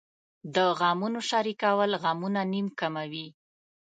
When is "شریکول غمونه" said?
1.29-2.41